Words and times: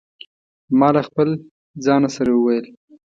ما 0.79 0.89
له 0.95 1.01
خپل 1.07 1.29
ځانه 1.85 2.09
سره 2.15 2.31
وویل. 2.33 2.65